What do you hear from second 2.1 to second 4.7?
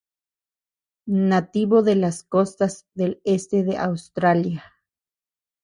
costas del este de Australia.